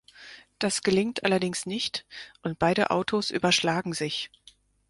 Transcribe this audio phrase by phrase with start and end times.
[0.57, 2.07] Das gelingt allerdings nicht
[2.41, 4.31] und beide Autos überschlagen sich.